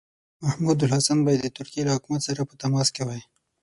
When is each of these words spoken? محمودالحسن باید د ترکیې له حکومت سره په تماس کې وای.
محمودالحسن 0.43 1.17
باید 1.25 1.41
د 1.43 1.47
ترکیې 1.57 1.83
له 1.85 1.91
حکومت 1.97 2.21
سره 2.27 2.41
په 2.49 2.53
تماس 2.61 2.87
کې 2.95 3.03
وای. 3.05 3.21